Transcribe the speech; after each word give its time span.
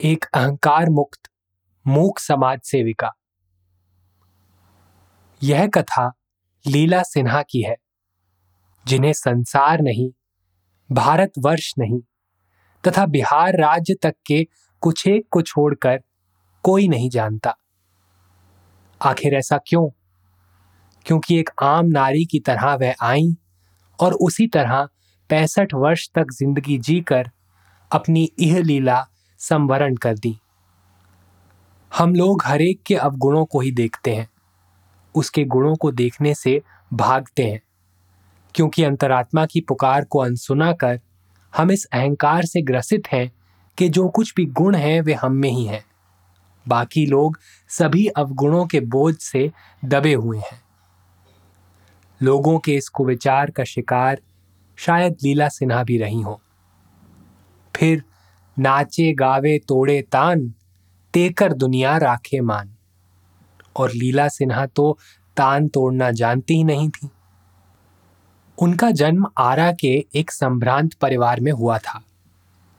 एक 0.00 0.24
अहंकार 0.34 0.90
मुक्त, 0.90 1.20
मूक 1.86 2.18
समाज 2.18 2.60
सेविका। 2.64 3.12
यह 5.42 5.66
कथा 5.66 6.12
लीला 6.66 7.02
सिन्हा 7.02 7.42
की 7.42 7.62
है, 7.62 7.76
जिन्हें 8.86 9.12
संसार 9.12 9.80
नहीं, 9.80 10.10
भारतवर्ष 10.92 11.74
नहीं, 11.78 12.00
तथा 12.86 13.06
बिहार 13.06 13.60
राज्य 13.60 13.94
तक 13.94 14.14
के 14.26 14.46
कुछ 14.80 15.06
एक 15.06 15.28
को 15.30 15.42
छोड़कर 15.42 16.00
कोई 16.62 16.88
नहीं 16.88 17.10
जानता। 17.10 17.56
आखिर 19.02 19.34
ऐसा 19.34 19.58
क्यों? 19.58 19.88
क्योंकि 21.06 21.40
एक 21.40 21.50
आम 21.62 21.86
नारी 21.86 22.24
की 22.24 22.40
तरह 22.40 22.74
वह 22.74 22.94
आई 23.02 23.36
और 24.00 24.14
उसी 24.14 24.46
तरह 24.46 24.88
पैंसठ 25.28 25.74
वर्ष 25.74 26.10
तक 26.14 26.26
ज़िंदगी 26.32 26.78
जीकर 26.78 27.30
अपनी 27.92 28.32
यह 28.40 28.62
लीला 28.62 29.08
संवरण 29.48 29.96
कर 29.96 30.18
दी। 30.18 30.38
हम 31.98 32.14
लोग 32.14 32.42
हरेक 32.44 32.82
के 32.86 32.94
अवगुणों 32.94 33.44
को 33.44 33.60
ही 33.60 33.70
देखते 33.70 34.14
हैं। 34.14 34.30
उसके 35.14 35.44
गुणों 35.44 35.76
को 35.76 35.92
देखने 35.92 36.34
से 36.34 36.62
भागते 36.92 37.44
हैं। 37.44 37.62
क्योंकि 38.54 38.84
अंतरात्मा 38.84 39.46
की 39.46 39.60
पुकार 39.60 40.04
को 40.04 40.18
अनसुना 40.18 40.72
कर 40.72 41.00
हम 41.56 41.70
इस 41.70 41.84
अहंकार 41.84 42.44
से 42.44 42.62
ग्रसित 42.62 43.02
हैं 43.12 43.32
कि 43.78 43.88
जो 43.88 44.08
कुछ 44.08 44.34
भी 44.36 44.46
गुण 44.46 44.74
है, 44.74 45.00
वे 45.00 45.14
हम 45.14 45.32
में 45.32 45.50
ही 45.50 45.64
हैं। 45.64 45.84
बाकी 46.68 47.06
लोग 47.06 47.38
सभी 47.68 48.06
अवगुणों 48.06 48.66
के 48.66 48.80
बोझ 48.80 49.16
से 49.18 49.52
दबे 49.84 50.14
हुए 50.14 50.38
हैं। 50.38 50.60
लोगों 52.22 52.58
के 52.58 52.74
इस 52.74 52.88
कुविचार 52.88 53.50
का 53.50 53.64
शिकार 53.64 54.18
शायद 54.76 55.16
लीला 55.22 55.48
सिन्हा 55.48 55.84
भी 55.84 55.98
रही 55.98 56.20
हो। 56.20 56.40
फिर 57.76 58.02
नाचे, 58.58 59.12
गावे, 59.12 59.58
तोड़े, 59.58 60.02
तान, 60.02 60.54
तेकर 61.14 61.52
दुनिया 61.52 61.96
राखे 61.96 62.40
मान। 62.40 62.74
और 63.76 63.92
लीला 63.92 64.28
सिन्हा 64.28 64.66
तो 64.66 64.98
तान 65.36 65.68
तोड़ना 65.68 66.10
जानती 66.10 66.54
ही 66.54 66.64
नहीं 66.64 66.90
थी। 66.90 67.10
उनका 68.58 68.90
जन्म 68.90 69.26
आरा 69.38 69.72
के 69.72 70.06
एक 70.14 70.30
संभ्रांत 70.30 70.94
परिवार 70.94 71.40
में 71.40 71.52
हुआ 71.52 71.78
था, 71.78 72.02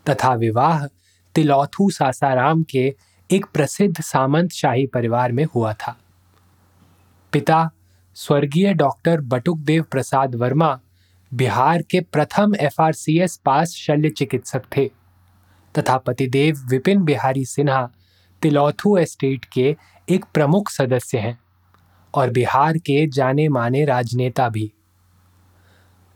तथा 0.09 0.33
विवाह 0.33 0.88
तिलौथू 1.36 1.89
सासाराम 1.89 2.64
के 2.64 2.95
एक 3.31 3.45
प्रसिद्ध 3.45 4.02
सामंत 4.02 4.52
शाही 4.52 4.88
परिवार 4.88 5.31
में 5.31 5.45
हुआ 5.45 5.73
था। 5.73 5.98
पिता, 7.31 7.70
स्वर्गीय 8.14 8.73
डॉक्टर 8.73 9.22
बटुकदेव 9.22 9.83
प्रसाद 9.83 10.36
वर्मा 10.36 10.80
बिहार 11.33 11.81
के 11.81 12.02
प्रथम 12.02 12.55
एफआरसीएस 12.55 13.38
पास 13.38 13.70
शल्य 13.70 14.09
चिकित्सक 14.09 14.61
थे। 14.78 14.97
तथा 15.78 15.97
पतिदेव 15.97 16.61
विपिन 16.70 17.02
बिहारी 17.02 17.45
सिन्हा 17.45 17.89
तिलौथू 18.42 18.97
एस्टेट 18.97 19.45
के 19.45 19.75
एक 20.09 20.25
प्रमुख 20.33 20.70
सदस्य 20.70 21.17
हैं 21.17 21.38
और 22.14 22.30
बिहार 22.30 22.78
के 22.78 23.08
जाने 23.08 23.47
माने 23.50 23.86
राजनेता 23.86 24.49
भी। 24.49 24.71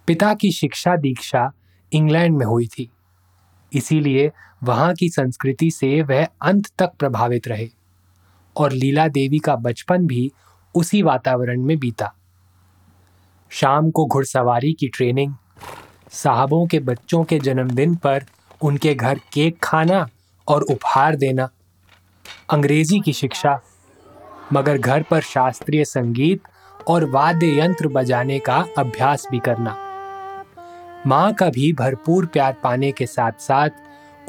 पिता 0.08 0.34
की 0.34 0.52
शिक्षा 0.52 0.96
दीक्षा 0.96 1.52
इंग्लैंड 1.94 2.38
में 2.38 2.46
हुई 2.46 2.68
थी। 2.68 2.90
इसीलिए 3.74 4.32
वहाँ 4.64 4.94
की 4.94 5.10
संस्कृति 5.10 5.72
से 5.72 6.02
वह 6.02 6.28
अंत 6.42 6.68
तक 6.80 6.92
प्रभावित 7.00 7.48
रहे 7.48 7.70
और 8.56 8.72
लीला 8.72 9.08
देवी 9.08 9.40
का 9.40 9.56
बचपन 9.56 10.08
भी 10.08 10.32
उसी 10.76 11.02
वातावरण 11.02 11.62
में 11.62 11.78
बीता। 11.80 12.14
शाम 13.50 13.92
को 13.92 14.06
घुड़सवारी 14.06 14.74
की 14.74 14.88
ट्रेनिंग, 14.88 15.34
साहबों 16.12 16.68
के 16.68 16.80
बच्चों 16.80 17.24
के 17.24 17.40
जन्मदिन 17.40 17.96
पर 17.96 18.26
उनके 18.64 18.94
घर 18.96 19.20
केक 19.34 19.58
खाना 19.64 20.08
और 20.48 20.62
उपहार 20.62 21.16
देना। 21.16 21.50
अंग्रेज़ी 22.50 23.00
की 23.00 23.14
शिक्षा, 23.14 23.60
मगर 24.54 24.78
घर 24.78 25.04
पर 25.04 25.22
शास्त्रीय 25.22 25.86
संगीत 25.86 26.42
और 26.88 27.06
वाद्य 27.06 27.60
यंत्र 27.60 27.88
बजाने 27.88 28.40
का 28.40 28.66
अभ्यास 28.78 29.28
भी 29.32 29.40
करना। 29.40 29.78
माँ 31.08 31.34
का 31.34 31.50
भी 31.50 31.72
भरपूर 31.74 32.26
प्यार 32.26 32.56
पाने 32.64 32.92
के 32.92 33.06
साथ 33.06 33.32
साथ 33.40 33.70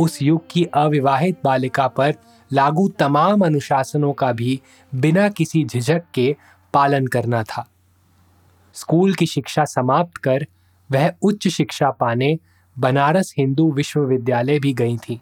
उस 0.01 0.23
युग 0.23 0.45
की 0.51 0.65
अविवाहित 0.65 1.41
बालिका 1.45 1.89
पर 1.89 2.15
लागू 2.53 2.89
तमाम 2.89 3.45
अनुशासनों 3.45 4.13
का 4.13 4.33
भी 4.33 4.61
बिना 4.95 5.29
किसी 5.29 5.65
झिझक 5.65 6.03
के 6.15 6.37
पालन 6.75 7.07
करना 7.07 7.43
था। 7.43 7.67
स्कूल 8.75 9.15
की 9.15 9.27
शिक्षा 9.27 9.65
समाप्त 9.65 10.17
कर 10.17 10.47
वह 10.91 11.13
उच्च 11.23 11.49
शिक्षा 11.49 11.91
पाने 11.91 12.39
बनारस 12.77 13.35
हिंदू 13.39 13.71
विश्वविद्यालय 13.73 14.59
भी 14.59 14.73
गई 14.73 14.97
थी। 14.99 15.21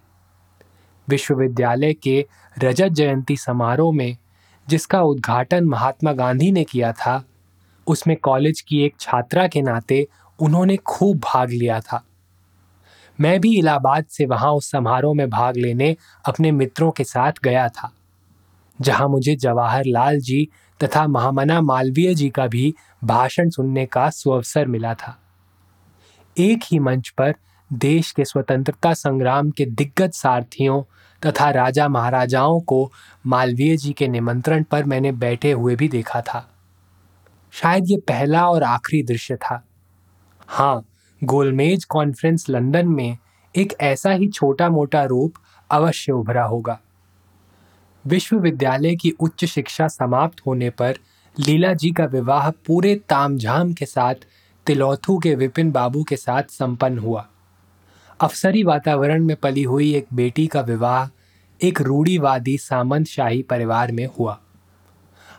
विश्वविद्यालय 1.09 1.93
के 1.93 2.25
रजत 2.57 2.89
जयंती 2.89 3.37
समारोह 3.37 3.93
में, 3.95 4.17
जिसका 4.69 5.01
उद्घाटन 5.03 5.65
महात्मा 5.65 6.13
गांधी 6.13 6.51
ने 6.53 6.65
किया 6.65 6.93
था, 6.93 7.23
उसमें 7.87 8.17
कॉलेज 8.17 8.61
की 8.61 8.83
एक 8.83 8.95
छात्रा 9.01 9.47
के 9.49 9.63
नाते 9.63 10.07
उन्होंने 10.39 10.77
खूब 10.77 11.19
भाग 11.25 11.51
लिया 11.51 11.81
था। 11.81 12.03
मैं 13.19 13.41
भी 13.41 13.57
इलाहाबाद 13.59 14.05
से 14.05 14.27
वहाँ 14.27 14.53
उस 14.53 14.71
समारोह 14.71 15.15
में 15.15 15.29
भाग 15.31 15.57
लेने 15.57 15.97
अपने 16.25 16.53
मित्रों 16.53 16.91
के 16.91 17.05
साथ 17.05 17.33
गया 17.45 17.69
था, 17.69 17.93
जहाँ 18.79 19.09
मुझे 19.09 19.35
जवाहरलाल 19.37 20.21
जी 20.21 20.49
तथा 20.81 21.07
महामना 21.07 21.61
मालवीय 21.61 22.15
जी 22.15 22.29
का 22.31 22.47
भी 22.47 22.73
भाषण 23.05 23.51
सुनने 23.51 23.87
का 23.87 24.09
सुअवसर 24.11 24.67
मिला 24.67 24.95
था। 24.95 25.17
एक 26.41 26.61
ही 26.65 26.79
मंच 26.79 27.09
पर 27.09 27.35
देश 27.73 28.11
के 28.11 28.25
स्वतंत्रता 28.25 28.93
संग्राम 28.95 29.51
के 29.51 29.65
दिग्गज 29.67 30.13
सारथियों 30.13 30.83
तथा 31.27 31.51
राजा 31.51 31.89
महाराजाओं 31.89 32.61
को 32.61 32.93
मालवीय 33.27 33.77
जी 33.77 33.93
के 33.93 34.09
निमंत्रण 34.09 34.63
पर 34.63 34.85
मैंने 34.85 35.13
बैठे 35.13 35.53
हुए 35.53 35.77
भी 35.77 35.89
देखा 35.89 36.21
था। 36.21 36.47
शायद 37.53 37.91
ये 37.91 37.97
पहला 37.97 38.47
और 38.49 38.63
आखिरी 38.63 39.03
दृश्य 39.03 39.37
था। 39.37 39.63
हाँ 40.49 40.85
गोलमेज 41.25 41.85
कॉन्फ्रेंस 41.85 42.47
लंदन 42.51 42.89
में 42.89 43.19
एक 43.57 43.73
ऐसा 43.81 44.11
ही 44.11 44.29
छोटा 44.29 44.69
मोटा 44.69 45.05
रूप 45.05 45.35
अवश्य 45.71 46.13
उभरा 46.13 46.45
होगा। 46.45 46.79
विश्वविद्यालय 48.07 48.97
की 48.97 49.11
उच्च 49.11 49.45
शिक्षा 49.45 49.89
समाप्त 49.89 50.37
होने 50.47 50.71
पर 50.71 50.95
लीला 51.39 51.73
जी 51.73 51.91
का 51.91 52.05
विवाह 52.05 52.51
पूरे 52.51 52.95
तामझाम 53.09 53.73
के 53.73 53.87
साथ 53.87 54.15
तिलौथू 54.67 55.19
के 55.19 55.35
विपिन 55.35 55.71
बाबू 55.73 56.03
के 56.03 56.17
साथ 56.17 56.43
संपन्न 56.43 56.99
हुआ। 56.99 57.29
अफसरी 58.21 58.63
वातावरण 58.63 59.25
में 59.25 59.37
पली 59.37 59.63
हुई 59.63 59.95
एक 59.95 60.07
बेटी 60.13 60.47
का 60.47 60.61
विवाह 60.61 61.09
एक 61.67 61.81
रूढ़ीवादी 61.81 62.59
सामंत 62.59 63.07
शाही 63.07 63.43
परिवार 63.43 63.93
में 63.93 64.09
हुआ। 64.19 64.41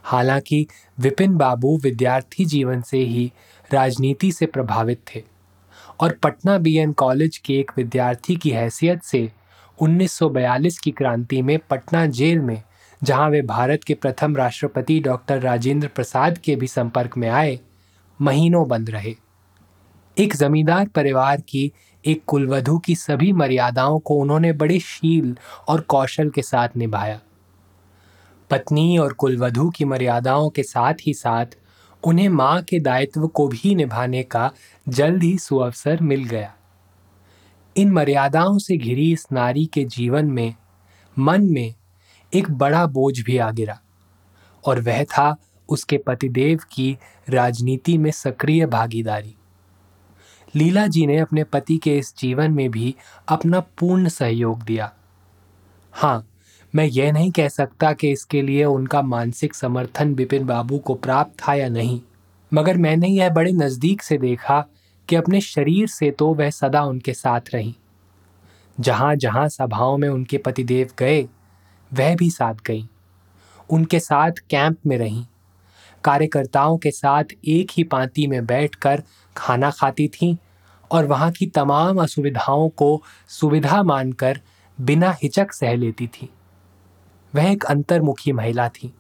हालाँकि 0.04 0.68
विपिन 1.00 1.38
बाबू 1.38 1.78
विद्यार्थी 1.78 2.46
जीवन 2.46 2.82
से 2.82 2.98
ही 2.98 3.32
राजनीति 3.74 4.32
से 4.32 4.46
प्रभावित 4.46 5.02
थे 5.16 5.24
और 6.00 6.12
पटना 6.12 6.58
बीएन 6.58 6.92
कॉलेज 6.92 7.38
के 7.38 7.60
एक 7.60 7.72
विद्यार्थी 7.78 8.36
की 8.36 8.50
हैसियत 8.50 9.04
से 9.04 9.32
1942 9.82 10.78
की 10.78 10.92
क्रांति 10.92 11.42
में 11.42 11.60
पटना 11.60 12.06
जेल 12.06 12.40
में, 12.40 12.64
जहाँ 13.04 13.30
वे 13.30 13.42
भारत 13.42 13.84
के 13.84 13.94
प्रथम 13.94 14.36
राष्ट्रपति 14.36 15.00
डॉक्टर 15.00 15.40
राजेंद्र 15.40 15.88
प्रसाद 15.88 16.38
के 16.38 16.56
भी 16.56 16.68
संपर्क 16.68 17.18
में 17.18 17.30
आए 17.30 17.60
महीनों 18.22 18.68
बंद 18.68 18.90
रहे। 18.90 19.16
एक 20.18 20.36
जमींदार 20.36 20.88
परिवार 20.88 21.42
की, 21.42 21.72
एक 22.06 22.24
कुलवधु 22.28 22.78
की 22.80 22.96
सभी 22.96 23.32
मर्यादाओं 23.32 24.00
को 24.00 24.16
उन्होंने 24.16 24.54
बड़े 24.54 24.80
शील 24.80 25.38
और 25.68 25.82
कौशल 25.82 26.30
के 26.30 26.42
साथ 26.42 26.70
निभाया। 26.78 27.20
पत्नी 28.50 28.98
और 28.98 29.14
कुलवधु 29.14 29.70
की 29.70 29.86
मर्यादाओं 29.86 30.50
के 30.50 30.64
साथ 30.64 30.94
ही 31.08 31.14
साथ 31.14 31.46
उन्हें 32.04 32.30
माँ 32.30 32.62
के 32.62 32.80
दायित्व 32.80 33.28
को 33.28 33.48
भी 33.48 33.76
निभाने 33.76 34.24
का 34.24 34.52
जल्द 34.90 35.24
ही 35.24 35.38
सुअवसर 35.38 36.02
मिल 36.02 36.24
गया। 36.24 36.54
इन 37.78 37.92
मर्यादाओं 37.92 38.58
से 38.58 38.78
घिरी 38.78 39.12
इस 39.12 39.28
नारी 39.32 39.66
के 39.66 39.84
जीवन 39.86 40.26
में, 40.26 40.56
मन 41.20 41.42
में 41.44 41.74
एक 42.34 42.52
बड़ा 42.52 42.86
बोझ 42.86 43.20
भी 43.20 43.38
आ 43.38 43.52
गिरा 43.52 43.80
और 44.66 44.80
वह 44.80 45.04
था 45.04 45.36
उसके 45.72 45.98
पतिदेव 45.98 46.60
की 46.72 46.98
राजनीति 47.28 47.98
में 47.98 48.12
सक्रिय 48.12 48.66
भागीदारी। 48.66 49.36
लीला 50.54 50.86
जी 50.88 51.06
ने 51.08 51.18
अपने 51.18 51.44
पति 51.44 51.78
के 51.78 51.98
इस 51.98 52.14
जीवन 52.18 52.52
में 52.52 52.70
भी 52.72 52.96
अपना 53.28 53.60
पूर्ण 53.80 54.10
सहयोग 54.10 54.64
दिया। 54.64 54.92
हाँ 55.94 56.28
मैं 56.74 56.86
यह 56.86 57.12
नहीं 57.12 57.32
कह 57.32 57.48
सकता 57.48 57.92
कि 57.94 58.12
इसके 58.12 58.42
लिए 58.42 58.66
उनका 58.66 59.02
मानसिक 59.02 59.56
समर्थन 59.56 60.14
बिपिन 60.16 60.46
बाबू 60.46 60.78
को 60.78 60.94
प्राप्त 60.96 61.34
था 61.40 61.54
या 61.54 61.70
नहीं, 61.70 62.00
मगर 62.52 62.78
मैंने 62.78 63.08
यह 63.08 63.30
बड़े 63.30 63.52
नज़दीक 63.52 64.02
से 64.02 64.18
देखा 64.18 64.64
कि 65.10 65.16
अपने 65.16 65.42
शरीर 65.42 65.88
से 65.88 66.12
तो 66.12 66.34
वह 66.34 66.50
सदा 66.50 66.84
उनके 66.84 67.14
साथ 67.14 67.54
रही। 67.54 67.76
जहाँ 68.78 69.16
जहाँ 69.16 69.48
सभाओं 69.50 69.98
में 69.98 70.08
उनके 70.10 70.38
पतिदेव 70.38 70.90
गए, 71.00 71.22
वह 71.92 72.16
भी 72.16 72.30
साथ 72.30 72.56
गई। 72.66 72.88
उनके 73.70 74.00
साथ 74.00 74.32
कैंप 74.50 74.78
में 74.86 74.98
रहीं। 74.98 75.26
कार्यकर्ताओं 76.04 76.78
के 76.78 76.92
साथ 76.92 77.24
एक 77.46 77.72
ही 77.72 77.84
पांति 77.84 78.28
में 78.28 78.46
बैठकर 78.46 79.04
खाना 79.38 79.72
खाती 79.72 80.08
थीं 80.08 80.36
और 80.92 81.06
वहाँ 81.06 81.32
की 81.32 81.48
तमाम 81.48 82.04
असुविधाओं 82.04 82.70
को 82.70 83.04
सुविधा 83.28 83.84
मानकर 83.84 84.42
बिना 84.82 85.12
हिचक 85.24 85.52
सह 85.52 85.76
लेती 85.76 86.08
थी। 86.08 86.30
वह 87.36 87.52
एक 87.52 87.64
अंतर्मुखी 87.64 88.32
महिला 88.32 88.70
थी। 88.70 88.94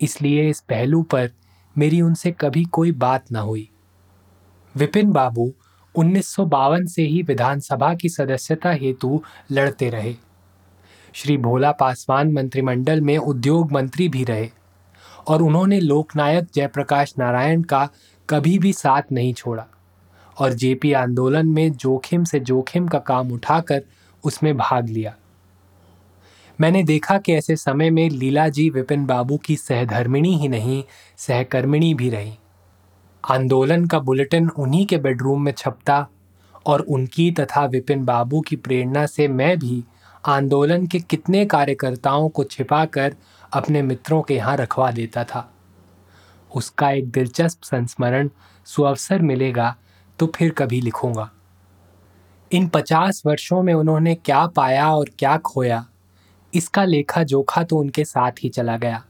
इसलिए 0.00 0.48
इस 0.48 0.60
पहलू 0.60 1.02
पर 1.02 1.30
मेरी 1.78 2.00
उनसे 2.00 2.32
कभी 2.32 2.64
कोई 2.64 2.92
बात 2.92 3.32
न 3.32 3.36
हुई। 3.36 3.70
विपिन 4.76 5.10
बाबू 5.10 5.52
उन्नीस 5.94 6.26
सौ 6.26 6.44
बावन 6.44 6.86
से 6.86 7.02
ही 7.02 7.22
विधानसभा 7.22 7.94
की 7.94 8.08
सदस्यता 8.08 8.70
हेतु 8.70 9.22
लड़ते 9.52 9.90
रहे। 9.90 10.14
श्री 11.12 11.36
भोला 11.36 11.72
पासवान 11.72 12.32
मंत्रिमंडल 12.32 13.00
में 13.00 13.18
उद्योग 13.18 13.72
मंत्री 13.72 14.08
भी 14.08 14.24
रहे। 14.24 14.50
और 15.28 15.42
उन्होंने 15.42 15.80
लोकनायक 15.80 16.46
जयप्रकाश 16.54 17.14
नारायण 17.18 17.62
का 17.62 17.88
कभी 18.30 18.58
भी 18.58 18.72
साथ 18.72 19.02
नहीं 19.12 19.34
छोड़ा। 19.34 19.66
और 20.38 20.52
जेपी 20.52 20.92
आंदोलन 20.92 21.46
में 21.46 21.72
जोखिम 21.72 22.24
से 22.24 22.40
जोखिम 22.40 22.88
का 22.88 22.98
काम 22.98 23.32
उठाकर 23.32 23.82
उसमें 24.24 24.56
भाग 24.56 24.88
लिया। 24.88 25.14
मैंने 26.60 26.82
देखा 26.82 27.18
कि 27.18 27.32
ऐसे 27.32 27.56
समय 27.56 27.90
में 27.90 28.10
लीला 28.10 28.48
जी 28.48 28.70
विपिन 28.70 29.06
बाबू 29.06 29.36
की 29.36 29.56
सहधर्मिणी 29.56 30.38
ही 30.38 30.48
नहीं, 30.48 30.84
सहकर्मिणी 31.16 31.94
भी 31.94 32.10
रही। 32.10 32.32
आंदोलन 33.30 33.86
का 33.86 33.98
बुलेटिन 33.98 34.48
उन्हीं 34.48 34.86
के 34.86 34.98
बेडरूम 34.98 35.42
में 35.42 35.52
छपता 35.52 36.06
और 36.66 36.80
उनकी 36.80 37.30
तथा 37.30 37.64
विपिन 37.64 38.04
बाबू 38.04 38.40
की 38.40 38.56
प्रेरणा 38.56 39.06
से 39.06 39.28
मैं 39.28 39.58
भी 39.58 39.84
आंदोलन 40.26 40.86
के 40.86 41.00
कितने 41.00 41.46
कार्यकर्ताओं 41.46 42.28
को 42.28 42.44
छिपाकर 42.44 43.14
अपने 43.52 43.82
मित्रों 43.82 44.20
के 44.22 44.34
यहाँ 44.34 44.56
रखवा 44.56 44.90
देता 44.90 45.24
था। 45.24 45.48
उसका 46.50 46.90
एक 46.90 47.10
दिलचस्प 47.10 47.62
संस्मरण 47.62 48.28
सुअवसर 48.66 49.22
मिलेगा 49.22 49.74
तो 50.18 50.26
फिर 50.36 50.50
कभी 50.52 50.80
लिखूँगा। 50.80 51.30
इन 52.50 52.68
पचास 52.68 53.22
वर्षों 53.26 53.62
में 53.62 53.72
उन्होंने 53.74 54.14
क्या 54.14 54.46
पाया 54.46 54.90
और 54.90 55.10
क्या 55.18 55.36
खोया, 55.38 55.84
इसका 56.52 56.84
लेखा 56.84 57.22
जोखा 57.22 57.62
तो 57.62 57.76
उनके 57.76 58.04
साथ 58.04 58.42
ही 58.42 58.48
चला 58.48 58.76
गया। 58.76 59.02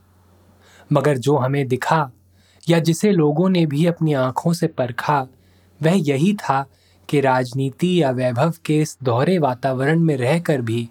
मगर 0.91 1.19
जो 1.19 1.37
हमें 1.37 1.67
दिखा 1.69 2.11
या 2.67 2.79
जिसे 2.79 3.11
लोगों 3.13 3.49
ने 3.49 3.65
भी 3.67 3.87
अपनी 3.87 4.13
आँखों 4.15 4.53
से 4.53 4.67
परखा, 4.69 5.21
वह 5.81 5.95
यही 5.99 6.33
था 6.35 6.65
कि 7.09 7.21
राजनीति 7.21 8.03
या 8.03 8.11
वैभव 8.11 8.53
के 8.65 8.81
इस 8.81 8.97
दोहरे 9.03 9.39
वातावरण 9.39 10.01
में 10.01 10.17
रहकर 10.17 10.61
भी 10.61 10.89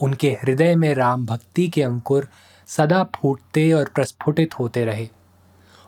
उनके 0.00 0.30
हृदय 0.42 0.74
में 0.76 0.92
राम 0.94 1.26
भक्ति 1.26 1.68
के 1.68 1.82
अंकुर 1.82 2.28
सदा 2.76 3.04
फूटते 3.04 3.72
और 3.72 3.90
प्रस्फुटित 3.94 4.58
होते 4.58 4.84
रहे। 4.84 5.08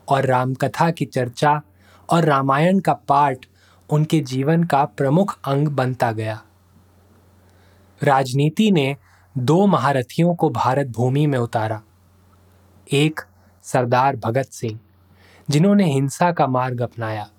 और 0.08 0.26
रामकथा 0.26 0.90
की 0.90 1.05
चर्चा 1.05 1.62
और 2.11 2.25
रामायण 2.25 2.79
का 2.79 2.93
पाठ 2.93 3.38
उनके 3.90 4.20
जीवन 4.20 4.64
का 4.64 4.84
प्रमुख 4.84 5.38
अंग 5.44 5.69
बनता 5.69 6.12
गया। 6.12 6.43
राजनीति 8.02 8.70
ने 8.70 8.96
दो 9.38 9.67
महारथियों 9.67 10.34
को 10.34 10.50
भारत 10.50 10.87
भूमि 10.87 11.26
में 11.26 11.38
उतारा। 11.38 11.82
एक, 12.93 13.20
सरदार 13.62 14.17
भगत 14.17 14.46
सिंह, 14.46 14.81
जिन्होंने 15.50 15.93
हिंसा 15.93 16.32
का 16.32 16.46
मार्ग 16.46 16.82
अपनाया। 16.82 17.31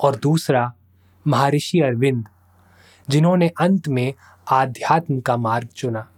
और 0.00 0.16
दूसरा, 0.16 0.72
महर्षि 1.26 1.80
अरविंद, 1.80 2.24
जिन्होंने 3.08 3.48
अंत 3.48 3.88
में 3.88 4.14
आध्यात्म 4.50 5.20
का 5.20 5.36
मार्ग 5.36 5.66
चुना। 5.66 6.08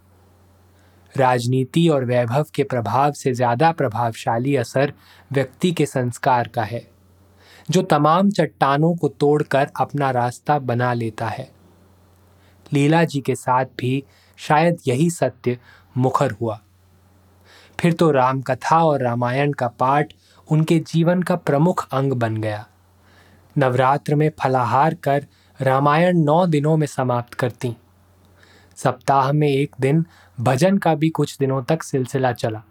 राजनीति 1.17 1.87
और 1.89 2.05
वैभव 2.05 2.45
के 2.55 2.63
प्रभाव 2.63 3.11
से 3.13 3.33
ज़्यादा 3.33 3.71
प्रभावशाली 3.71 4.55
असर 4.55 4.93
व्यक्ति 5.31 5.71
के 5.71 5.85
संस्कार 5.85 6.47
का 6.47 6.63
है, 6.63 6.85
जो 7.69 7.81
तमाम 7.83 8.29
चट्टानों 8.31 8.95
को 8.95 9.07
तोड़कर 9.09 9.67
अपना 9.79 10.11
रास्ता 10.11 10.59
बना 10.61 10.93
लेता 10.93 11.27
है। 11.27 11.49
लीला 12.71 13.03
जी 13.03 13.21
के 13.21 13.35
साथ 13.35 13.65
भी 13.79 14.03
शायद 14.39 14.77
यही 14.87 15.09
सत्य 15.09 15.57
मुखर 15.95 16.31
हुआ। 16.31 16.59
फिर 17.79 17.93
तो 17.93 18.09
राम 18.11 18.41
कथा 18.41 18.83
और 18.83 19.03
रामायण 19.03 19.51
का 19.51 19.67
पाठ 19.69 20.13
उनके 20.47 20.79
जीवन 20.87 21.21
का 21.21 21.35
प्रमुख 21.37 21.87
अंग 21.91 22.13
बन 22.13 22.37
गया। 22.37 22.65
नवरात्र 23.55 24.15
में 24.15 24.29
फलाहार 24.39 24.93
कर 25.03 25.25
रामायण 25.59 26.17
नौ 26.17 26.45
दिनों 26.47 26.75
में 26.77 26.87
समाप्त 26.87 27.33
करती। 27.33 27.75
सप्ताह 28.77 29.31
में 29.31 29.47
एक 29.47 29.75
दिन, 29.81 30.05
भजन 30.39 30.77
का 30.77 30.93
भी 30.95 31.09
कुछ 31.09 31.37
दिनों 31.37 31.61
तक 31.63 31.83
सिलसिला 31.83 32.31
चला। 32.31 32.63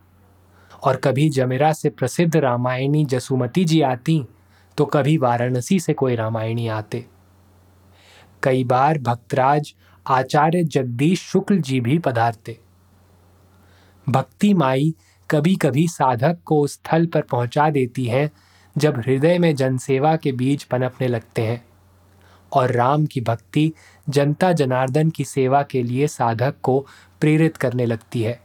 और 0.83 0.97
कभी 0.97 1.29
जमेरा 1.29 1.73
से 1.73 1.91
प्रसिद्ध 1.91 2.37
रामायणी 2.37 3.05
जसुमती 3.05 3.65
जी 3.65 3.81
आती 3.81 4.25
तो 4.79 4.85
कभी 4.85 5.17
वाराणसी 5.17 5.79
से 5.81 5.93
कोई 5.93 6.17
रामायणी 6.17 6.69
आते। 6.69 7.05
कई 8.43 8.65
बार 8.65 8.99
भक्तराज 8.99 9.75
आचार्य 10.07 10.63
जगदीश 10.65 11.23
शुक्ल 11.23 11.59
जी 11.59 11.81
भी 11.81 11.99
पधारते। 11.99 12.59
भक्ति 14.07 14.53
माई 14.55 14.95
कभी 15.31 15.55
कभी 15.57 15.87
साधक 15.89 16.39
को 16.45 16.61
उस 16.61 16.75
स्थल 16.75 17.07
पर 17.07 17.23
पहुँचा 17.23 17.71
देती 17.71 18.05
है, 18.05 18.31
जब 18.77 18.99
हृदय 18.99 19.39
में 19.39 19.55
जनसेवा 19.57 20.17
के 20.17 20.33
बीज 20.33 20.65
पनपने 20.65 21.09
लगते 21.09 21.43
हैं। 21.43 21.65
और 22.57 22.73
राम 22.73 23.07
की 23.07 23.21
भक्ति 23.21 23.73
जनता 24.09 24.53
जनार्दन 24.53 25.11
की 25.11 25.25
सेवा 25.25 25.63
के 25.63 25.83
लिए 25.83 26.07
साधक 26.07 26.55
को 26.63 26.87
प्रेरित 27.21 27.57
करने 27.57 27.87
लगती 27.87 28.23
है। 28.23 28.41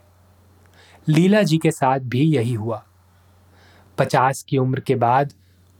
लीला 1.08 1.42
जी 1.42 1.58
के 1.58 1.70
साथ 1.70 1.98
भी 1.98 2.20
यही 2.20 2.52
हुआ। 2.52 2.82
पचास 3.98 4.42
की 4.42 4.58
उम्र 4.58 4.80
के 4.80 4.94
बाद 4.94 5.32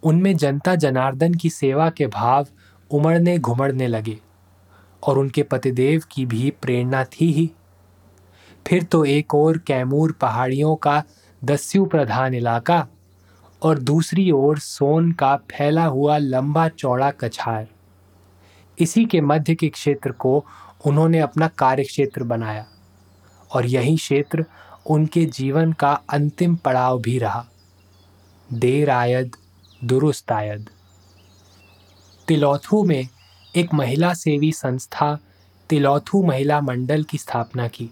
उनमें 0.02 0.36
जनता 0.36 0.74
जनार्दन 0.74 1.34
की 1.34 1.50
सेवा 1.50 1.90
के 1.90 2.06
भाव 2.06 2.46
उमड़ने 2.90 3.38
घुमड़ने 3.38 3.86
लगे 3.86 4.18
और 5.02 5.18
उनके 5.18 5.42
पतिदेव 5.42 6.02
की 6.10 6.26
भी 6.26 6.50
प्रेरणा 6.62 7.04
थी 7.04 7.32
ही। 7.32 7.50
फिर 8.66 8.82
तो 8.82 9.04
एक 9.04 9.34
और 9.34 9.58
कैमूर 9.58 10.12
पहाड़ियों 10.12 10.74
का 10.76 11.02
दस्यु 11.44 11.84
प्रधान 11.84 12.34
इलाका 12.34 12.86
और 13.62 13.78
दूसरी 13.78 14.30
ओर 14.30 14.58
सोन 14.58 15.12
का 15.12 15.36
फैला 15.36 15.84
हुआ 15.84 16.18
लंबा 16.18 16.68
चौड़ा 16.68 17.10
कछार। 17.10 17.66
इसी 18.78 19.04
के 19.04 19.20
मध्य 19.20 19.54
के 19.54 19.68
क्षेत्र 19.68 20.12
को 20.12 20.46
उन्होंने 20.86 21.18
अपना 21.18 21.48
कार्य 21.48 21.84
क्षेत्र 21.84 22.22
बनाया। 22.22 22.66
और 23.54 23.66
यही 23.66 23.96
क्षेत्र 23.96 24.44
उनके 24.86 25.24
जीवन 25.24 25.72
का 25.72 26.00
अंतिम 26.10 26.56
पड़ाव 26.56 27.00
भी 27.00 27.18
रहा। 27.18 27.46
देर 28.52 28.90
आयद 28.90 29.36
दुरुस्त 29.84 30.32
आयद 30.32 30.70
तिलौथू 32.28 32.84
में 32.84 33.08
एक 33.56 33.74
महिला 33.74 34.14
सेवी 34.14 34.52
संस्था, 34.52 35.18
तिलौथू 35.68 36.26
महिला 36.26 36.60
मंडल 36.60 37.02
की 37.02 37.18
स्थापना 37.18 37.68
की। 37.68 37.90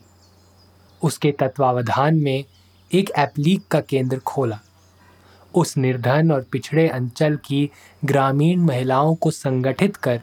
उसके 1.02 1.32
तत्वावधान 1.32 2.16
में 2.16 2.44
एक 2.94 3.10
एप्लीक 3.18 3.68
का 3.68 3.80
केंद्र 3.80 4.18
खोला। 4.18 4.60
उस 5.54 5.76
निर्धन 5.76 6.32
और 6.32 6.42
पिछड़े 6.52 6.88
अंचल 6.88 7.37
की 7.37 7.70
ग्रामीण 8.04 8.60
महिलाओं 8.60 9.14
को 9.14 9.30
संगठित 9.30 9.96
कर 9.96 10.20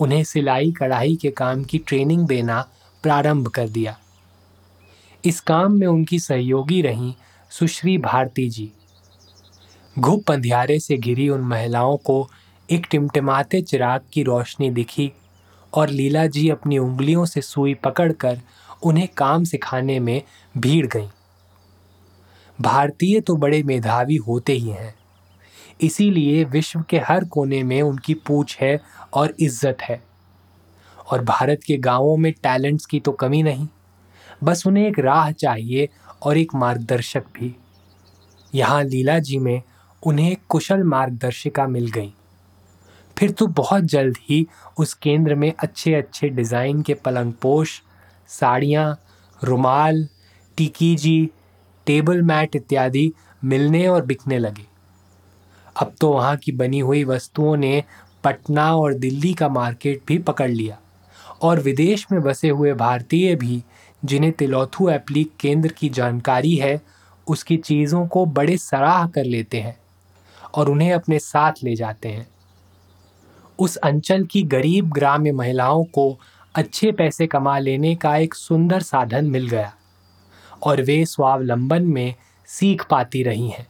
उन्हें 0.00 0.24
सिलाई, 0.24 0.72
कढ़ाई 0.72 1.16
के 1.16 1.30
काम 1.30 1.64
की 1.64 1.78
ट्रेनिंग 1.78 2.26
देना 2.26 2.68
प्रारंभ 3.02 3.48
कर 3.48 3.68
दिया। 3.68 3.98
इस 5.24 5.40
काम 5.40 5.72
में 5.72 5.86
उनकी 5.86 6.18
सहयोगी 6.18 6.82
रहीं 6.82 7.14
सुश्री 7.50 7.98
भारती 7.98 8.50
जी। 8.50 8.72
घुप 9.98 10.30
अंधियारे 10.30 10.80
से 10.80 10.96
घिरी 10.96 11.28
उन 11.28 11.40
महिलाओं 11.40 11.96
को 11.96 12.28
एक 12.70 12.86
टिमटिमाते 12.90 13.62
चिराग 13.62 14.00
की 14.12 14.22
रोशनी 14.22 14.70
दिखी 14.70 15.12
और 15.74 15.88
लीला 15.88 16.26
जी 16.26 16.48
अपनी 16.48 16.78
उंगलियों 16.78 17.24
से 17.24 17.40
सुई 17.40 17.74
पकड़कर 17.74 18.40
उन्हें 18.82 19.08
काम 19.16 19.44
सिखाने 19.44 20.00
में 20.00 20.22
भीड़ 20.58 20.86
गईं। 20.86 21.08
भारतीय 22.60 23.20
तो 23.20 23.36
बड़े 23.36 23.62
मेधावी 23.62 24.16
होते 24.16 24.52
ही 24.52 24.68
हैं। 24.68 24.94
इसीलिए 25.80 26.44
विश्व 26.44 26.82
के 26.90 26.98
हर 27.00 27.24
कोने 27.24 27.62
में 27.62 27.80
उनकी 27.82 28.14
पूछ 28.26 28.56
है 28.60 28.78
और 29.14 29.34
इज़्ज़त 29.40 29.82
है। 29.82 30.00
और 31.06 31.24
भारत 31.24 31.60
के 31.66 31.76
गाँवों 31.78 32.16
में 32.16 32.32
टैलेंट्स 32.34 32.86
की 32.86 33.00
तो 33.00 33.12
कमी 33.12 33.42
नहीं, 33.42 33.66
बस 34.44 34.66
उन्हें 34.66 34.86
एक 34.88 34.98
राह 34.98 35.30
चाहिए 35.32 35.88
और 36.22 36.38
एक 36.38 36.54
मार्गदर्शक 36.54 37.24
भी। 37.34 37.54
यहाँ 38.52 38.82
लीला 38.84 39.18
जी 39.18 39.38
में 39.38 39.62
उन्हें 40.02 40.30
एक 40.30 40.40
कुशल 40.48 40.82
मार्गदर्शिका 40.84 41.66
मिल 41.68 41.90
गई। 41.90 42.12
फिर 43.16 43.30
तो 43.30 43.46
बहुत 43.48 43.84
जल्द 43.84 44.16
ही 44.20 44.46
उस 44.78 44.94
केंद्र 44.94 45.34
में 45.34 45.52
अच्छे 45.54 45.94
अच्छे 45.94 46.28
डिज़ाइन 46.28 46.82
के 46.82 46.94
पलंग 46.96 47.32
पोश, 47.32 47.80
साड़ियाँ, 48.30 48.98
रुमाल 49.40 50.06
टिकीजी 50.58 51.30
टेबल 51.86 52.22
मैट 52.22 52.56
इत्यादि 52.56 53.12
मिलने 53.42 53.86
और 53.88 54.04
बिकने 54.06 54.38
लगे। 54.38 54.66
अब 55.76 55.94
तो 56.00 56.12
वहाँ 56.12 56.36
की 56.36 56.52
बनी 56.52 56.78
हुई 56.78 57.04
वस्तुओं 57.04 57.56
ने 57.56 57.84
पटना 58.24 58.76
और 58.76 58.94
दिल्ली 58.94 59.34
का 59.34 59.48
मार्केट 59.48 60.02
भी 60.06 60.18
पकड़ 60.18 60.50
लिया। 60.50 60.78
और 61.42 61.60
विदेश 61.60 62.06
में 62.12 62.22
बसे 62.22 62.48
हुए 62.48 62.72
भारतीय 62.72 63.34
भी, 63.34 63.62
जिन्हें 64.04 64.32
तिलौथू 64.32 64.88
एप्लीक 64.88 65.32
केंद्र 65.40 65.72
की 65.72 65.88
जानकारी 65.88 66.56
है, 66.56 66.82
उसकी 67.28 67.56
चीज़ों 67.56 68.06
को 68.06 68.26
बड़े 68.26 68.56
सराह 68.56 69.06
कर 69.06 69.24
लेते 69.24 69.60
हैं 69.60 69.78
और 70.54 70.68
उन्हें 70.68 70.92
अपने 70.92 71.18
साथ 71.18 71.52
ले 71.64 71.76
जाते 71.76 72.08
हैं। 72.08 72.26
उस 73.58 73.76
अंचल 73.76 74.24
की 74.24 74.42
गरीब 74.42 74.90
ग्राम्य 74.90 75.32
महिलाओं 75.32 75.84
को 75.84 76.18
अच्छे 76.54 76.92
पैसे 76.92 77.26
कमा 77.26 77.58
लेने 77.58 77.94
का 77.94 78.16
एक 78.16 78.34
सुंदर 78.34 78.80
साधन 78.80 79.24
मिल 79.24 79.48
गया 79.48 79.74
और 80.62 80.82
वे 80.82 81.04
स्वावलंबन 81.04 81.82
में 81.82 82.14
सीख 82.46 82.84
पाती 82.90 83.22
रही 83.22 83.48
हैं। 83.48 83.66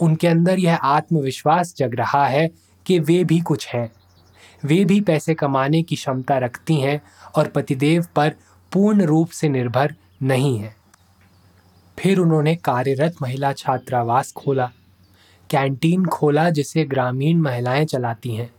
उनके 0.00 0.26
अंदर 0.26 0.58
यह 0.58 0.76
आत्मविश्वास 0.76 1.74
जग 1.76 1.94
रहा 1.94 2.26
है 2.26 2.50
कि 2.86 2.98
वे 2.98 3.24
भी 3.24 3.40
कुछ 3.40 3.68
हैं। 3.68 3.90
वे 4.64 4.84
भी 4.84 5.00
पैसे 5.00 5.34
कमाने 5.34 5.82
की 5.82 5.96
क्षमता 5.96 6.38
रखती 6.38 6.76
हैं 6.76 7.00
और 7.36 7.48
पतिदेव 7.48 8.06
पर 8.16 8.32
पूर्ण 8.72 9.04
रूप 9.04 9.30
से 9.30 9.48
निर्भर 9.48 9.94
नहीं 10.22 10.58
हैं। 10.58 10.76
फिर 11.98 12.18
उन्होंने 12.18 12.54
कार्यरत 12.56 13.14
महिला 13.22 13.52
छात्रावास 13.52 14.32
खोला, 14.32 14.70
कैंटीन 15.50 16.04
खोला 16.04 16.50
जिसे 16.50 16.84
ग्रामीण 16.84 17.40
महिलाएँ 17.40 17.84
चलाती 17.84 18.34
हैं 18.36 18.50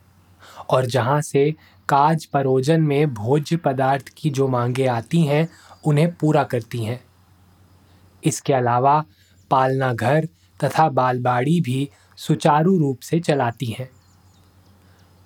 और 0.69 0.85
जहाँ 0.85 1.21
से 1.21 1.51
काज 1.89 2.25
परोजन 2.25 2.81
में 2.81 3.13
भोज्य 3.13 3.57
पदार्थ 3.57 4.09
की 4.17 4.29
जो 4.29 4.47
मांगे 4.47 4.85
आती 4.85 5.21
हैं 5.21 5.47
उन्हें 5.83 6.11
पूरा 6.15 6.43
करती 6.43 6.83
हैं। 6.83 6.99
इसके 8.23 8.53
अलावा 8.53 9.03
पालना 9.51 9.93
घर 9.93 10.27
तथा 10.63 10.89
बालबाड़ी 10.89 11.61
भी 11.61 11.89
सुचारू 12.17 12.77
रूप 12.77 12.99
से 12.99 13.19
चलाती 13.19 13.65
हैं। 13.65 13.89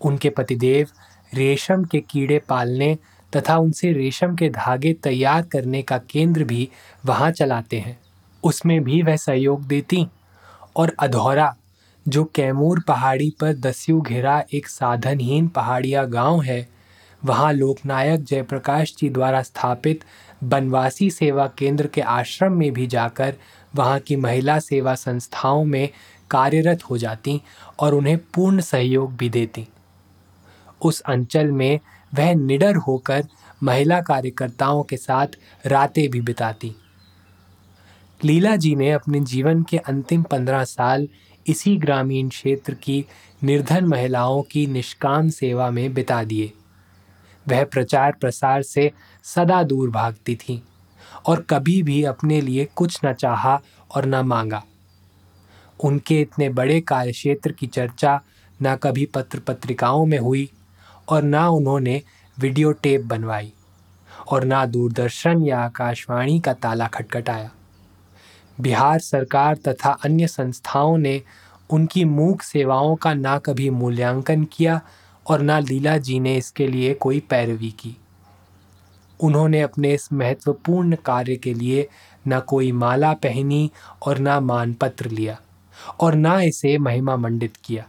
उनके 0.01 0.29
पतिदेव 0.29 0.87
रेशम 1.33 1.83
के 1.83 1.99
कीड़े 1.99 2.39
पालने 2.39 2.97
तथा 3.37 3.57
उनसे 3.57 3.91
रेशम 3.93 4.35
के 4.35 4.49
धागे 4.49 4.93
तैयार 4.93 5.41
करने 5.41 5.81
का 5.81 5.97
केंद्र 5.97 6.43
भी 6.43 6.69
वहाँ 7.05 7.31
चलाते 7.31 7.79
हैं। 7.79 7.99
उसमें 8.43 8.83
भी 8.83 9.01
वह 9.01 9.15
सहयोग 9.15 9.67
देती 9.67 10.07
और 10.75 10.95
अधौरा, 10.99 11.55
जो 12.07 12.23
कैमूर 12.23 12.79
पहाड़ी 12.87 13.29
पर 13.39 13.53
दस्यु 13.53 14.01
घिरा 14.01 14.43
एक 14.53 14.67
साधनहीन 14.67 15.47
पहाड़िया 15.47 16.03
गाँव 16.05 16.41
है, 16.41 16.67
वहाँ 17.25 17.51
लोकनायक 17.53 18.23
जयप्रकाश 18.23 18.95
जी 18.97 19.09
द्वारा 19.09 19.41
स्थापित 19.41 20.03
बनवासी 20.43 21.09
सेवा 21.09 21.47
केंद्र 21.47 21.87
के 21.87 22.01
आश्रम 22.01 22.53
में 22.53 22.71
भी 22.73 22.87
जाकर 22.87 23.35
वहाँ 23.75 24.00
की 24.00 24.15
महिला 24.15 24.60
सेवा 24.60 24.96
संस्थाओं 24.96 25.63
में 25.63 25.89
कार्यरत 26.32 26.84
हो 26.84 26.98
जाती 26.98 27.42
और 27.80 27.94
उन्हें 27.94 28.18
पूर्ण 28.18 28.62
सहयोग 28.62 29.15
भी 29.15 29.30
देती। 29.30 29.68
उस 30.82 31.01
अंचल 31.01 31.51
में 31.51 31.80
वह 32.13 32.34
निडर 32.34 32.75
होकर 32.75 33.27
महिला 33.63 34.01
कार्यकर्ताओं 34.01 34.84
के 34.84 34.98
साथ 34.98 35.27
रातें 35.65 36.10
भी 36.10 36.22
बिताती। 36.22 36.75
लीला 38.24 38.56
जी 38.56 38.75
ने 38.75 38.92
अपने 38.92 39.20
जीवन 39.20 39.63
के 39.63 39.77
अंतिम 39.77 40.24
पंद्रह 40.24 40.63
साल 40.63 41.08
इसी 41.48 41.77
ग्रामीण 41.77 42.30
क्षेत्र 42.30 42.74
की 42.74 43.06
निर्धन 43.44 43.86
महिलाओं 43.86 44.42
की 44.42 44.68
निष्काम 44.68 45.30
सेवा 45.30 45.70
में 45.70 45.94
बिता 45.94 46.24
दिए। 46.24 46.53
वह 47.48 47.63
प्रचार 47.63 48.12
प्रसार 48.12 48.62
से 48.62 48.92
सदा 49.24 49.63
दूर 49.63 49.89
भागती 49.89 50.36
थी। 50.36 50.63
और 51.25 51.42
कभी 51.50 51.82
भी 51.84 52.03
अपने 52.03 52.42
लिए 52.42 52.65
कुछ 52.75 53.00
न 53.06 53.13
चाहा 53.13 53.62
और 53.92 54.06
न 54.06 54.15
मांगा। 54.15 54.63
उनके 55.80 56.22
इतने 56.22 56.50
बड़े 56.50 56.82
कार्यक्षेत्र 56.82 57.51
की 57.51 57.68
चर्चा 57.68 58.20
न 58.63 58.75
कभी 58.75 59.06
पत्र 59.06 59.39
पत्रिकाओं 59.39 60.06
में 60.06 60.20
हुई 60.20 60.50
और 61.10 61.24
ना 61.24 61.48
उन्होंने 61.50 62.01
वीडियो 62.39 62.72
टेप 62.72 63.01
बनवाई 63.01 63.53
और 64.27 64.44
ना 64.44 64.65
दूरदर्शन 64.65 65.42
या 65.42 65.60
आकाशवाणी 65.60 66.39
का 66.39 66.53
ताला 66.53 66.88
खटखटाया। 66.88 67.51
बिहार 68.62 69.00
सरकार 69.00 69.56
तथा 69.56 69.92
अन्य 70.06 70.27
संस्थाओं 70.27 70.98
ने 70.98 71.22
उनकी 71.70 72.06
मूक 72.06 72.42
सेवाओं 72.42 72.96
का 72.96 73.13
ना 73.13 73.38
कभी 73.38 73.70
मूल्यांकन 73.70 74.44
किया 74.44 74.82
और 75.25 75.42
ना 75.42 75.60
लीला 75.60 75.98
जी 75.98 76.20
ने 76.20 76.36
इसके 76.38 76.68
लिए 76.68 76.94
कोई 76.94 77.20
पैरवी 77.20 77.72
की। 77.72 77.98
उन्होंने 79.24 79.62
अपने 79.62 79.94
इस 79.94 80.12
महत्वपूर्ण 80.13 80.96
कार्य 80.96 81.36
के 81.36 81.53
लिए 81.53 81.88
न 82.27 82.39
कोई 82.39 82.72
माला 82.72 83.13
पहनी 83.13 83.70
और 84.08 84.18
ना 84.18 84.39
मानपत्र 84.39 85.10
लिया 85.10 85.39
और 86.00 86.15
ना 86.15 86.42
इसे 86.42 86.77
महिमा 86.77 87.15
मंडित 87.18 87.58
किया। 87.65 87.86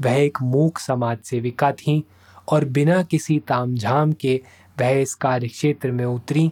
वह 0.00 0.16
एक 0.16 0.38
मूक 0.42 0.78
समाज 0.78 1.18
सेविका 1.18 1.72
थीं 1.72 2.02
और 2.48 2.64
बिना 2.64 3.02
किसी 3.02 3.38
तामझाम 3.38 4.12
के 4.12 4.40
वह 4.80 4.88
इस 4.88 5.14
कार्य 5.14 5.48
क्षेत्र 5.48 5.90
में 5.90 6.04
उतरी 6.04 6.50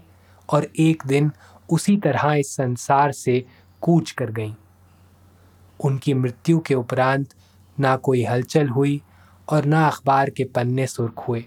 और 0.48 0.66
एक 0.78 1.02
दिन 1.06 1.30
उसी 1.70 1.96
तरह 1.96 2.32
इस 2.32 2.54
संसार 2.56 3.12
से 3.12 3.44
कूच 3.82 4.10
कर 4.10 4.30
गईं। 4.30 4.54
उनकी 5.80 6.14
मृत्यु 6.14 6.58
के 6.58 6.74
उपरांत 6.74 7.34
ना 7.80 7.96
कोई 7.96 8.24
हलचल 8.24 8.68
हुई 8.68 9.00
और 9.48 9.64
ना 9.64 9.86
अखबार 9.88 10.30
के 10.30 10.44
पन्ने 10.44 10.86
सुर्ख 10.86 11.24
हुए। 11.28 11.44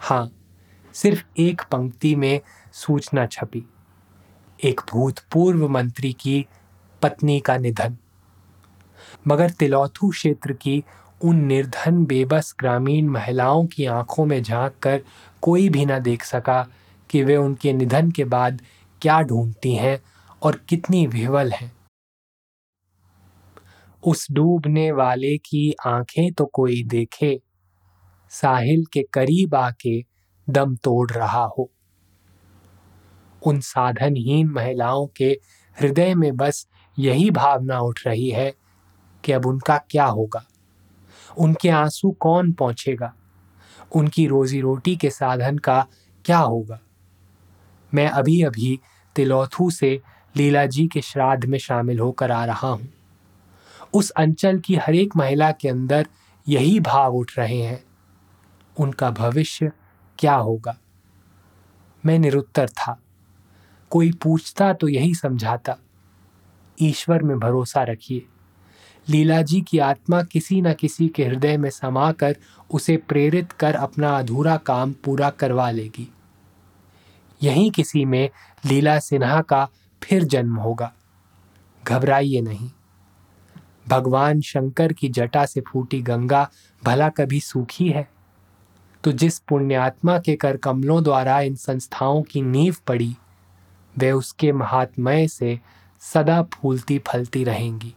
हाँ 0.00 0.30
सिर्फ़ 0.96 1.24
एक 1.38 1.62
पंक्ति 1.62 2.14
में 2.16 2.40
सूचना 2.72 3.26
छपी। 3.26 3.62
एक 4.64 4.80
भूतपूर्व 4.90 5.68
मंत्री 5.68 6.12
की 6.12 6.46
पत्नी 7.02 7.40
का 7.40 7.56
निधन। 7.56 7.96
मगर 9.28 9.50
तिलौथू 9.50 10.10
क्षेत्र 10.10 10.52
की 10.52 10.84
उन 11.24 11.36
निर्धन, 11.36 12.04
बेबस 12.06 12.54
ग्रामीण 12.58 13.08
महिलाओं 13.08 13.66
की 13.66 13.86
आँखों 13.86 14.26
में 14.26 14.42
झाँक 14.42 14.78
कर 14.82 15.02
कोई 15.42 15.68
भी 15.68 15.86
ना 15.86 15.98
देख 15.98 16.24
सका 16.24 16.62
कि 17.10 17.22
वे 17.24 17.36
उनके 17.36 17.72
निधन 17.72 18.10
के 18.10 18.24
बाद 18.24 18.62
क्या 19.02 19.20
ढूंढती 19.20 19.74
हैं 19.74 20.00
और 20.42 20.60
कितनी 20.68 21.06
विवल 21.06 21.52
हैं। 21.52 21.72
उस 24.02 24.26
डूबने 24.32 24.90
वाले 24.92 25.36
की 25.38 25.72
आँखें 25.86 26.32
तो 26.32 26.44
कोई 26.46 26.82
देखे, 26.84 27.40
साहिल 28.30 28.84
के 28.92 29.02
करीब 29.02 29.54
आके 29.54 30.15
दम 30.50 30.76
तोड़ 30.76 31.10
रहा 31.10 31.44
हो। 31.44 31.70
उन 33.46 33.60
साधनहीन 33.60 34.48
महिलाओं 34.48 35.06
के 35.06 35.40
हृदय 35.80 36.14
में 36.14 36.36
बस 36.36 36.68
यही 36.98 37.30
भावना 37.30 37.80
उठ 37.80 38.00
रही 38.06 38.30
है 38.30 38.54
कि 39.24 39.32
अब 39.32 39.46
उनका 39.46 39.78
क्या 39.78 40.04
होगा? 40.04 40.44
उनके 41.38 41.68
आँसू 41.68 42.10
कौन 42.10 42.52
पहुंचेगा? 42.52 43.14
उनकी 43.94 44.26
रोजी 44.26 44.60
रोटी 44.60 44.96
के 44.96 45.10
साधन 45.10 45.58
का 45.58 45.86
क्या 46.24 46.38
होगा? 46.38 46.80
मैं 47.94 48.08
अभी 48.08 48.42
अभी 48.42 48.80
तिलौथू 49.16 49.70
से 49.70 50.02
लीला 50.36 50.66
जी 50.66 50.86
के 50.86 51.00
श्राद्ध 51.00 51.44
में 51.44 51.58
शामिल 51.58 51.98
होकर 51.98 52.30
आ 52.30 52.44
रहा 52.44 52.68
हूँ। 52.68 52.88
उस 53.94 54.10
अंचल 54.10 54.58
की 54.58 54.74
हर 54.74 54.94
एक 54.94 55.16
महिला 55.16 55.52
के 55.52 55.68
अंदर 55.68 56.06
यही 56.48 56.80
भाव 56.80 57.14
उठ 57.14 57.32
रहे 57.38 57.62
हैं। 57.62 57.84
उनका 58.80 59.10
भविष्य 59.10 59.72
क्या 60.18 60.34
होगा? 60.34 60.78
मैं 62.06 62.18
निरुत्तर 62.18 62.68
था। 62.68 63.00
कोई 63.90 64.12
पूछता 64.12 64.72
तो 64.72 64.88
यही 64.88 65.14
समझाता। 65.14 65.76
ईश्वर 66.82 67.22
में 67.22 67.38
भरोसा 67.38 67.82
रखिए। 67.82 68.26
लीला 69.08 69.42
जी 69.42 69.60
की 69.60 69.78
आत्मा 69.78 70.22
किसी 70.22 70.60
न 70.60 70.74
किसी 70.74 71.08
के 71.08 71.24
हृदय 71.24 71.56
में 71.56 71.70
समाकर 71.70 72.36
उसे 72.70 72.96
प्रेरित 72.96 73.52
कर 73.52 73.74
अपना 73.74 74.18
अधूरा 74.18 74.56
काम 74.56 74.92
पूरा 74.92 75.30
करवा 75.30 75.70
लेगी। 75.70 76.12
यहीं 77.42 77.70
किसी 77.70 78.04
में 78.04 78.30
लीला 78.66 78.98
सिन्हा 78.98 79.42
का 79.42 79.68
फिर 80.02 80.24
जन्म 80.24 80.56
होगा। 80.56 80.92
घबराइए 81.84 82.40
नहीं। 82.40 82.70
भगवान 83.88 84.40
शंकर 84.40 84.92
की 84.92 85.08
जटा 85.08 85.46
से 85.46 85.60
फूटी 85.60 86.02
गंगा 86.02 86.50
भला 86.84 87.08
कभी 87.08 87.40
सूखी 87.40 87.88
है? 87.88 88.15
तो 89.06 89.12
जिस 89.12 89.38
पुण्यात्मा 89.38 90.18
के 90.18 90.36
कर 90.36 90.56
कमलों 90.56 91.04
द्वारा 91.04 91.40
इन 91.40 91.54
संस्थाओं 91.54 92.22
की 92.22 92.42
नींव 92.42 92.76
पड़ी 92.86 93.16
वे 93.98 94.12
उसके 94.12 94.52
महात्मय 94.52 95.28
से 95.28 95.60
सदा 96.00 96.42
फूलती 96.42 96.98
फलती 96.98 97.44
रहेंगी। 97.44 97.94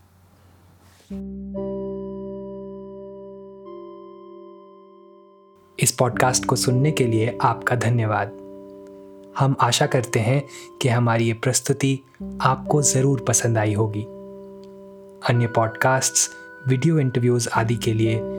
इस 5.83 5.91
पॉडकास्ट 5.91 6.45
को 6.45 6.55
सुनने 6.55 6.91
के 6.91 7.05
लिए 7.05 7.37
आपका 7.41 7.75
धन्यवाद। 7.75 8.27
हम 9.39 9.55
आशा 9.61 9.85
करते 9.85 10.19
हैं 10.19 10.43
कि 10.81 10.89
हमारी 10.89 11.27
ये 11.27 11.33
प्रस्तुति 11.33 11.99
आपको 12.41 12.81
ज़रूर 12.81 13.25
पसंद 13.27 13.57
आई 13.57 13.73
होगी। 13.73 14.03
अन्य 15.29 15.47
पॉडकास्ट्स, 15.47 16.29
वीडियो 16.67 16.99
इंटरव्यूज़ 16.99 17.49
आदि 17.49 17.75
के 17.75 17.93
लिए 17.93 18.38